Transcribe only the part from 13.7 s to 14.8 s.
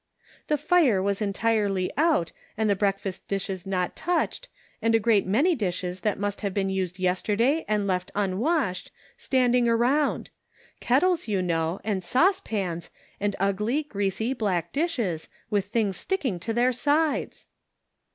greasy black